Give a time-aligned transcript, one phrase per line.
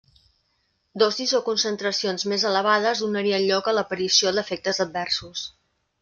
[1.01, 5.45] Dosis o concentracions més elevades donarien lloc a l'aparició d'efectes adversos.